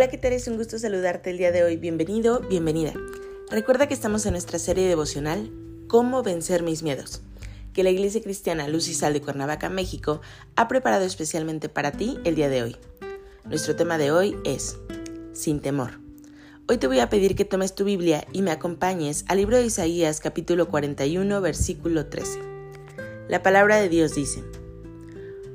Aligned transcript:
Hola, 0.00 0.08
¿qué 0.08 0.16
tal? 0.16 0.32
Es 0.32 0.48
un 0.48 0.56
gusto 0.56 0.78
saludarte 0.78 1.28
el 1.28 1.36
día 1.36 1.52
de 1.52 1.62
hoy. 1.62 1.76
Bienvenido, 1.76 2.40
bienvenida. 2.40 2.94
Recuerda 3.50 3.86
que 3.86 3.92
estamos 3.92 4.24
en 4.24 4.32
nuestra 4.32 4.58
serie 4.58 4.88
devocional 4.88 5.52
Cómo 5.88 6.22
vencer 6.22 6.62
mis 6.62 6.82
miedos, 6.82 7.20
que 7.74 7.82
la 7.84 7.90
Iglesia 7.90 8.22
Cristiana 8.22 8.66
Luz 8.66 8.88
y 8.88 8.94
Sal 8.94 9.12
de 9.12 9.20
Cuernavaca, 9.20 9.68
México, 9.68 10.22
ha 10.56 10.68
preparado 10.68 11.04
especialmente 11.04 11.68
para 11.68 11.92
ti 11.92 12.16
el 12.24 12.34
día 12.34 12.48
de 12.48 12.62
hoy. 12.62 12.76
Nuestro 13.44 13.76
tema 13.76 13.98
de 13.98 14.10
hoy 14.10 14.38
es 14.42 14.78
Sin 15.34 15.60
temor. 15.60 16.00
Hoy 16.66 16.78
te 16.78 16.86
voy 16.86 17.00
a 17.00 17.10
pedir 17.10 17.36
que 17.36 17.44
tomes 17.44 17.74
tu 17.74 17.84
Biblia 17.84 18.26
y 18.32 18.40
me 18.40 18.52
acompañes 18.52 19.26
al 19.28 19.36
libro 19.36 19.58
de 19.58 19.66
Isaías 19.66 20.20
capítulo 20.20 20.70
41 20.70 21.42
versículo 21.42 22.06
13. 22.06 22.38
La 23.28 23.42
palabra 23.42 23.76
de 23.76 23.90
Dios 23.90 24.14
dice, 24.14 24.42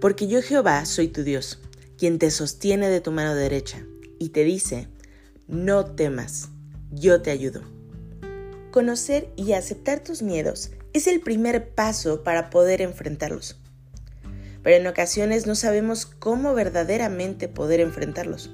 Porque 0.00 0.28
yo 0.28 0.40
Jehová 0.40 0.86
soy 0.86 1.08
tu 1.08 1.24
Dios, 1.24 1.60
quien 1.98 2.18
te 2.18 2.30
sostiene 2.30 2.88
de 2.88 3.02
tu 3.02 3.12
mano 3.12 3.34
derecha 3.34 3.84
y 4.20 4.28
te 4.28 4.44
dice, 4.44 4.86
no 5.48 5.86
temas, 5.86 6.50
yo 6.92 7.22
te 7.22 7.32
ayudo. 7.32 7.62
Conocer 8.70 9.28
y 9.34 9.54
aceptar 9.54 10.00
tus 10.00 10.22
miedos 10.22 10.70
es 10.92 11.06
el 11.06 11.20
primer 11.20 11.70
paso 11.70 12.22
para 12.22 12.50
poder 12.50 12.82
enfrentarlos. 12.82 13.58
Pero 14.62 14.76
en 14.76 14.86
ocasiones 14.86 15.46
no 15.46 15.54
sabemos 15.54 16.04
cómo 16.04 16.52
verdaderamente 16.54 17.48
poder 17.48 17.80
enfrentarlos. 17.80 18.50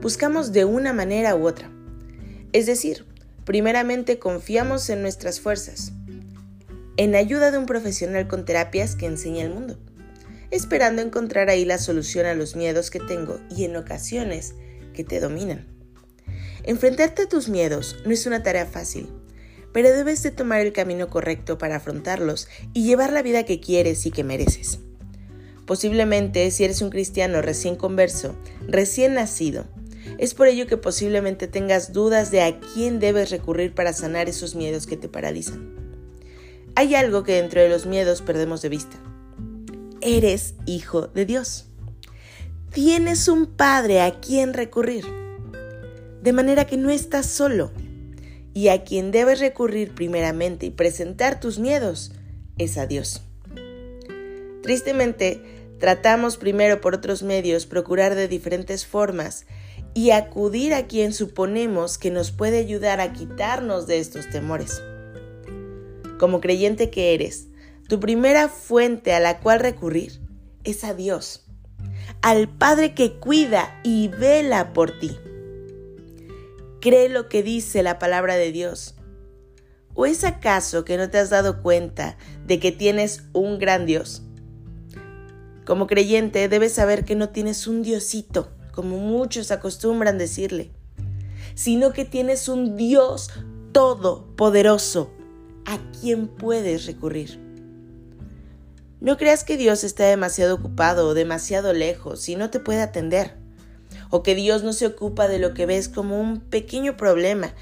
Buscamos 0.00 0.52
de 0.52 0.64
una 0.64 0.92
manera 0.92 1.34
u 1.34 1.48
otra. 1.48 1.70
Es 2.52 2.66
decir, 2.66 3.04
primeramente 3.44 4.20
confiamos 4.20 4.88
en 4.90 5.02
nuestras 5.02 5.40
fuerzas, 5.40 5.92
en 6.96 7.16
ayuda 7.16 7.50
de 7.50 7.58
un 7.58 7.66
profesional 7.66 8.28
con 8.28 8.44
terapias 8.44 8.94
que 8.94 9.06
enseña 9.06 9.42
el 9.42 9.52
mundo, 9.52 9.76
esperando 10.52 11.02
encontrar 11.02 11.50
ahí 11.50 11.64
la 11.64 11.78
solución 11.78 12.26
a 12.26 12.34
los 12.34 12.54
miedos 12.54 12.92
que 12.92 13.00
tengo 13.00 13.40
y 13.50 13.64
en 13.64 13.74
ocasiones 13.74 14.54
que 14.94 15.04
te 15.04 15.20
dominan. 15.20 15.66
Enfrentarte 16.62 17.22
a 17.22 17.28
tus 17.28 17.50
miedos 17.50 17.98
no 18.06 18.12
es 18.12 18.24
una 18.24 18.42
tarea 18.42 18.64
fácil, 18.64 19.10
pero 19.72 19.92
debes 19.92 20.22
de 20.22 20.30
tomar 20.30 20.60
el 20.60 20.72
camino 20.72 21.08
correcto 21.08 21.58
para 21.58 21.76
afrontarlos 21.76 22.48
y 22.72 22.84
llevar 22.84 23.12
la 23.12 23.20
vida 23.20 23.44
que 23.44 23.60
quieres 23.60 24.06
y 24.06 24.10
que 24.10 24.24
mereces. 24.24 24.78
Posiblemente 25.66 26.50
si 26.50 26.64
eres 26.64 26.80
un 26.80 26.88
cristiano 26.88 27.42
recién 27.42 27.76
converso, 27.76 28.34
recién 28.66 29.14
nacido, 29.14 29.66
es 30.18 30.32
por 30.32 30.46
ello 30.46 30.66
que 30.66 30.76
posiblemente 30.76 31.48
tengas 31.48 31.92
dudas 31.92 32.30
de 32.30 32.42
a 32.42 32.60
quién 32.60 32.98
debes 33.00 33.30
recurrir 33.30 33.74
para 33.74 33.92
sanar 33.92 34.28
esos 34.28 34.54
miedos 34.54 34.86
que 34.86 34.96
te 34.96 35.08
paralizan. 35.08 35.74
Hay 36.76 36.94
algo 36.94 37.24
que 37.24 37.34
dentro 37.34 37.60
de 37.60 37.68
los 37.68 37.86
miedos 37.86 38.22
perdemos 38.22 38.62
de 38.62 38.68
vista. 38.68 38.96
Eres 40.00 40.54
hijo 40.66 41.08
de 41.08 41.26
Dios 41.26 41.66
tienes 42.74 43.28
un 43.28 43.46
padre 43.46 44.00
a 44.00 44.18
quien 44.18 44.52
recurrir. 44.52 45.04
De 46.22 46.32
manera 46.32 46.66
que 46.66 46.76
no 46.76 46.90
estás 46.90 47.26
solo. 47.26 47.70
Y 48.52 48.66
a 48.66 48.82
quien 48.82 49.12
debes 49.12 49.38
recurrir 49.38 49.94
primeramente 49.94 50.66
y 50.66 50.70
presentar 50.70 51.38
tus 51.38 51.60
miedos 51.60 52.12
es 52.58 52.76
a 52.76 52.86
Dios. 52.86 53.22
Tristemente, 54.62 55.40
tratamos 55.78 56.36
primero 56.36 56.80
por 56.80 56.96
otros 56.96 57.22
medios 57.22 57.66
procurar 57.66 58.16
de 58.16 58.26
diferentes 58.26 58.86
formas 58.86 59.46
y 59.92 60.10
acudir 60.10 60.74
a 60.74 60.88
quien 60.88 61.12
suponemos 61.12 61.96
que 61.96 62.10
nos 62.10 62.32
puede 62.32 62.58
ayudar 62.58 63.00
a 63.00 63.12
quitarnos 63.12 63.86
de 63.86 64.00
estos 64.00 64.28
temores. 64.30 64.82
Como 66.18 66.40
creyente 66.40 66.90
que 66.90 67.14
eres, 67.14 67.46
tu 67.88 68.00
primera 68.00 68.48
fuente 68.48 69.12
a 69.12 69.20
la 69.20 69.38
cual 69.38 69.60
recurrir 69.60 70.20
es 70.64 70.82
a 70.82 70.94
Dios 70.94 71.43
al 72.24 72.48
Padre 72.48 72.94
que 72.94 73.18
cuida 73.18 73.78
y 73.84 74.08
vela 74.08 74.72
por 74.72 74.98
ti. 74.98 75.14
Cree 76.80 77.10
lo 77.10 77.28
que 77.28 77.42
dice 77.42 77.82
la 77.82 77.98
palabra 77.98 78.36
de 78.36 78.50
Dios. 78.50 78.94
¿O 79.92 80.06
es 80.06 80.24
acaso 80.24 80.86
que 80.86 80.96
no 80.96 81.10
te 81.10 81.18
has 81.18 81.28
dado 81.28 81.60
cuenta 81.62 82.16
de 82.46 82.58
que 82.58 82.72
tienes 82.72 83.24
un 83.34 83.58
gran 83.58 83.84
Dios? 83.84 84.22
Como 85.66 85.86
creyente 85.86 86.48
debes 86.48 86.72
saber 86.72 87.04
que 87.04 87.14
no 87.14 87.28
tienes 87.28 87.66
un 87.66 87.82
Diosito, 87.82 88.48
como 88.72 88.96
muchos 88.96 89.50
acostumbran 89.50 90.16
decirle, 90.16 90.70
sino 91.54 91.92
que 91.92 92.06
tienes 92.06 92.48
un 92.48 92.78
Dios 92.78 93.32
todopoderoso 93.72 95.10
a 95.66 95.78
quien 96.00 96.28
puedes 96.28 96.86
recurrir. 96.86 97.43
No 99.04 99.18
creas 99.18 99.44
que 99.44 99.58
Dios 99.58 99.84
está 99.84 100.06
demasiado 100.06 100.54
ocupado 100.54 101.06
o 101.06 101.12
demasiado 101.12 101.74
lejos 101.74 102.26
y 102.30 102.36
no 102.36 102.48
te 102.48 102.58
puede 102.58 102.80
atender. 102.80 103.34
O 104.08 104.22
que 104.22 104.34
Dios 104.34 104.62
no 104.62 104.72
se 104.72 104.86
ocupa 104.86 105.28
de 105.28 105.38
lo 105.38 105.52
que 105.52 105.66
ves 105.66 105.90
como 105.90 106.18
un 106.18 106.40
pequeño 106.40 106.96
problema 106.96 107.52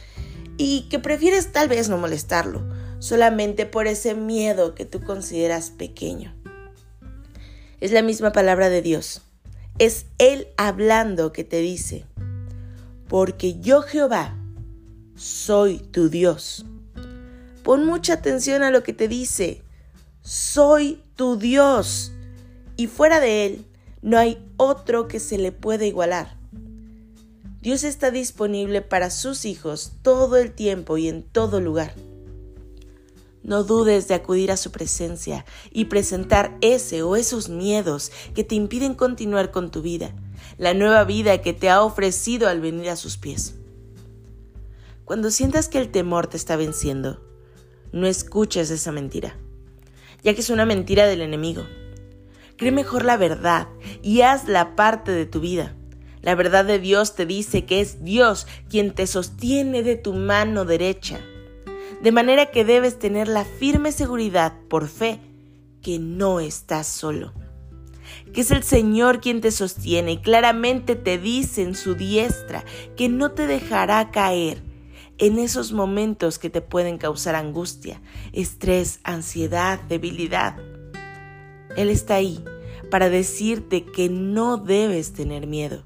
y 0.56 0.82
que 0.88 1.00
prefieres 1.00 1.50
tal 1.50 1.68
vez 1.68 1.88
no 1.88 1.98
molestarlo, 1.98 2.62
solamente 3.00 3.66
por 3.66 3.88
ese 3.88 4.14
miedo 4.14 4.76
que 4.76 4.84
tú 4.84 5.02
consideras 5.02 5.70
pequeño. 5.70 6.32
Es 7.80 7.90
la 7.90 8.02
misma 8.02 8.30
palabra 8.30 8.68
de 8.68 8.80
Dios. 8.80 9.22
Es 9.80 10.06
Él 10.18 10.46
hablando 10.56 11.32
que 11.32 11.42
te 11.42 11.56
dice, 11.56 12.04
porque 13.08 13.58
yo 13.58 13.82
Jehová 13.82 14.38
soy 15.16 15.78
tu 15.78 16.08
Dios. 16.08 16.66
Pon 17.64 17.84
mucha 17.84 18.12
atención 18.12 18.62
a 18.62 18.70
lo 18.70 18.84
que 18.84 18.92
te 18.92 19.08
dice 19.08 19.64
soy 20.22 21.02
tu 21.16 21.36
Dios 21.36 22.12
y 22.76 22.86
fuera 22.86 23.18
de 23.18 23.46
Él 23.46 23.66
no 24.02 24.18
hay 24.18 24.44
otro 24.56 25.08
que 25.08 25.20
se 25.20 25.36
le 25.36 25.52
pueda 25.52 25.84
igualar. 25.84 26.38
Dios 27.60 27.84
está 27.84 28.10
disponible 28.10 28.82
para 28.82 29.10
sus 29.10 29.44
hijos 29.44 29.92
todo 30.02 30.36
el 30.36 30.52
tiempo 30.52 30.96
y 30.96 31.08
en 31.08 31.22
todo 31.22 31.60
lugar. 31.60 31.94
No 33.42 33.64
dudes 33.64 34.06
de 34.06 34.14
acudir 34.14 34.52
a 34.52 34.56
su 34.56 34.70
presencia 34.70 35.44
y 35.72 35.86
presentar 35.86 36.56
ese 36.60 37.02
o 37.02 37.16
esos 37.16 37.48
miedos 37.48 38.12
que 38.34 38.44
te 38.44 38.54
impiden 38.54 38.94
continuar 38.94 39.50
con 39.50 39.70
tu 39.72 39.82
vida, 39.82 40.14
la 40.58 40.74
nueva 40.74 41.02
vida 41.04 41.42
que 41.42 41.52
te 41.52 41.68
ha 41.68 41.82
ofrecido 41.82 42.48
al 42.48 42.60
venir 42.60 42.90
a 42.90 42.96
sus 42.96 43.16
pies. 43.16 43.56
Cuando 45.04 45.32
sientas 45.32 45.68
que 45.68 45.78
el 45.78 45.90
temor 45.90 46.28
te 46.28 46.36
está 46.36 46.54
venciendo, 46.56 47.20
no 47.92 48.06
escuches 48.06 48.70
esa 48.70 48.92
mentira 48.92 49.36
ya 50.22 50.34
que 50.34 50.40
es 50.40 50.50
una 50.50 50.66
mentira 50.66 51.06
del 51.06 51.20
enemigo. 51.20 51.66
Cree 52.56 52.72
mejor 52.72 53.04
la 53.04 53.16
verdad 53.16 53.68
y 54.02 54.20
haz 54.20 54.48
la 54.48 54.76
parte 54.76 55.12
de 55.12 55.26
tu 55.26 55.40
vida. 55.40 55.74
La 56.20 56.36
verdad 56.36 56.64
de 56.64 56.78
Dios 56.78 57.16
te 57.16 57.26
dice 57.26 57.64
que 57.64 57.80
es 57.80 58.04
Dios 58.04 58.46
quien 58.70 58.92
te 58.92 59.06
sostiene 59.06 59.82
de 59.82 59.96
tu 59.96 60.14
mano 60.14 60.64
derecha. 60.64 61.18
De 62.02 62.12
manera 62.12 62.50
que 62.50 62.64
debes 62.64 62.98
tener 62.98 63.26
la 63.28 63.44
firme 63.44 63.90
seguridad 63.90 64.52
por 64.68 64.88
fe 64.88 65.18
que 65.82 65.98
no 65.98 66.38
estás 66.38 66.86
solo. 66.86 67.32
Que 68.32 68.42
es 68.42 68.50
el 68.50 68.62
Señor 68.62 69.20
quien 69.20 69.40
te 69.40 69.50
sostiene 69.50 70.12
y 70.12 70.18
claramente 70.18 70.94
te 70.94 71.18
dice 71.18 71.62
en 71.62 71.74
su 71.74 71.94
diestra 71.94 72.64
que 72.96 73.08
no 73.08 73.32
te 73.32 73.46
dejará 73.46 74.10
caer 74.10 74.62
en 75.18 75.38
esos 75.38 75.72
momentos 75.72 76.38
que 76.38 76.50
te 76.50 76.60
pueden 76.60 76.98
causar 76.98 77.34
angustia, 77.34 78.00
estrés, 78.32 79.00
ansiedad, 79.04 79.80
debilidad. 79.80 80.56
Él 81.76 81.90
está 81.90 82.16
ahí 82.16 82.44
para 82.90 83.08
decirte 83.08 83.84
que 83.84 84.08
no 84.08 84.56
debes 84.56 85.12
tener 85.12 85.46
miedo, 85.46 85.84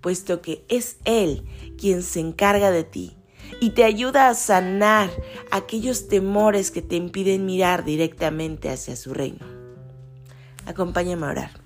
puesto 0.00 0.42
que 0.42 0.64
es 0.68 0.98
Él 1.04 1.44
quien 1.78 2.02
se 2.02 2.20
encarga 2.20 2.70
de 2.70 2.84
ti 2.84 3.16
y 3.60 3.70
te 3.70 3.84
ayuda 3.84 4.28
a 4.28 4.34
sanar 4.34 5.10
aquellos 5.50 6.08
temores 6.08 6.70
que 6.70 6.82
te 6.82 6.96
impiden 6.96 7.46
mirar 7.46 7.84
directamente 7.84 8.70
hacia 8.70 8.96
su 8.96 9.14
reino. 9.14 9.46
Acompáñame 10.66 11.26
a 11.26 11.30
orar. 11.30 11.65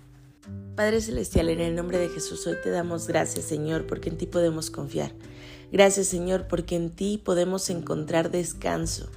Padre 0.80 1.02
Celestial, 1.02 1.50
en 1.50 1.60
el 1.60 1.76
nombre 1.76 1.98
de 1.98 2.08
Jesús 2.08 2.46
hoy 2.46 2.56
te 2.64 2.70
damos 2.70 3.06
gracias, 3.06 3.44
Señor, 3.44 3.86
porque 3.86 4.08
en 4.08 4.16
ti 4.16 4.24
podemos 4.24 4.70
confiar. 4.70 5.12
Gracias 5.70 6.06
Señor 6.06 6.46
porque 6.48 6.74
en 6.74 6.88
ti 6.88 7.20
podemos 7.22 7.68
encontrar 7.68 8.30
descanso. 8.30 9.10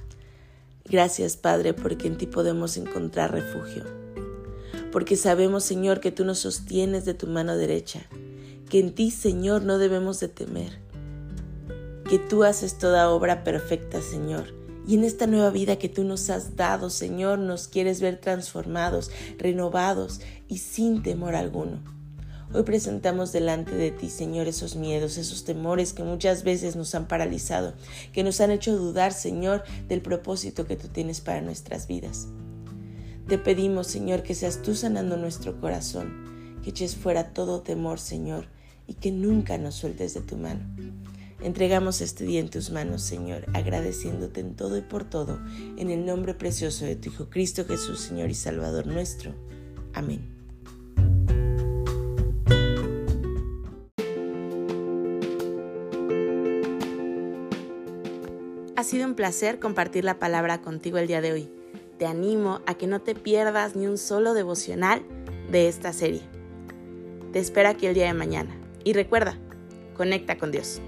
Gracias 0.84 1.38
Padre 1.38 1.72
porque 1.72 2.06
en 2.06 2.18
ti 2.18 2.26
podemos 2.26 2.76
encontrar 2.76 3.32
refugio. 3.32 3.84
Porque 4.92 5.16
sabemos 5.16 5.64
Señor 5.64 6.00
que 6.00 6.12
tú 6.12 6.26
nos 6.26 6.38
sostienes 6.38 7.06
de 7.06 7.14
tu 7.14 7.28
mano 7.28 7.56
derecha, 7.56 8.02
que 8.68 8.78
en 8.78 8.94
ti, 8.94 9.10
Señor, 9.10 9.62
no 9.62 9.78
debemos 9.78 10.20
de 10.20 10.28
temer, 10.28 10.78
que 12.06 12.18
tú 12.18 12.44
haces 12.44 12.76
toda 12.76 13.08
obra 13.08 13.42
perfecta, 13.42 14.02
Señor. 14.02 14.63
Y 14.86 14.96
en 14.96 15.04
esta 15.04 15.26
nueva 15.26 15.50
vida 15.50 15.76
que 15.76 15.88
tú 15.88 16.04
nos 16.04 16.28
has 16.30 16.56
dado, 16.56 16.90
Señor, 16.90 17.38
nos 17.38 17.68
quieres 17.68 18.00
ver 18.00 18.18
transformados, 18.18 19.10
renovados 19.38 20.20
y 20.46 20.58
sin 20.58 21.02
temor 21.02 21.34
alguno. 21.34 21.94
Hoy 22.52 22.62
presentamos 22.62 23.32
delante 23.32 23.74
de 23.74 23.90
ti, 23.90 24.10
Señor, 24.10 24.46
esos 24.46 24.76
miedos, 24.76 25.16
esos 25.16 25.44
temores 25.44 25.92
que 25.92 26.04
muchas 26.04 26.44
veces 26.44 26.76
nos 26.76 26.94
han 26.94 27.08
paralizado, 27.08 27.74
que 28.12 28.22
nos 28.22 28.40
han 28.40 28.50
hecho 28.50 28.76
dudar, 28.76 29.12
Señor, 29.12 29.64
del 29.88 30.02
propósito 30.02 30.66
que 30.66 30.76
tú 30.76 30.88
tienes 30.88 31.20
para 31.20 31.40
nuestras 31.40 31.88
vidas. 31.88 32.28
Te 33.26 33.38
pedimos, 33.38 33.86
Señor, 33.86 34.22
que 34.22 34.34
seas 34.34 34.62
tú 34.62 34.74
sanando 34.74 35.16
nuestro 35.16 35.58
corazón, 35.60 36.60
que 36.62 36.70
eches 36.70 36.94
fuera 36.94 37.32
todo 37.32 37.62
temor, 37.62 37.98
Señor, 37.98 38.46
y 38.86 38.94
que 38.94 39.10
nunca 39.10 39.56
nos 39.56 39.74
sueltes 39.74 40.12
de 40.12 40.20
tu 40.20 40.36
mano. 40.36 40.60
Entregamos 41.44 42.00
este 42.00 42.24
día 42.24 42.40
en 42.40 42.50
tus 42.50 42.70
manos, 42.70 43.02
Señor, 43.02 43.44
agradeciéndote 43.54 44.40
en 44.40 44.56
todo 44.56 44.76
y 44.76 44.80
por 44.80 45.04
todo, 45.04 45.38
en 45.76 45.90
el 45.90 46.04
nombre 46.04 46.34
precioso 46.34 46.84
de 46.84 46.96
tu 46.96 47.10
Hijo 47.10 47.30
Cristo 47.30 47.64
Jesús, 47.64 48.00
Señor 48.00 48.30
y 48.30 48.34
Salvador 48.34 48.88
nuestro. 48.88 49.32
Amén. 49.92 50.28
Ha 58.74 58.82
sido 58.82 59.06
un 59.06 59.14
placer 59.14 59.60
compartir 59.60 60.04
la 60.04 60.18
palabra 60.18 60.60
contigo 60.60 60.98
el 60.98 61.06
día 61.06 61.20
de 61.20 61.32
hoy 61.32 61.50
te 61.98 62.06
animo 62.06 62.60
a 62.66 62.74
que 62.74 62.86
no 62.86 63.00
te 63.00 63.14
pierdas 63.14 63.76
ni 63.76 63.86
un 63.86 63.98
solo 63.98 64.34
devocional 64.34 65.02
de 65.50 65.68
esta 65.68 65.92
serie. 65.92 66.22
Te 67.32 67.38
espero 67.38 67.68
aquí 67.68 67.86
el 67.86 67.94
día 67.94 68.06
de 68.06 68.14
mañana. 68.14 68.54
Y 68.84 68.92
recuerda, 68.92 69.38
conecta 69.96 70.36
con 70.36 70.50
Dios. 70.50 70.80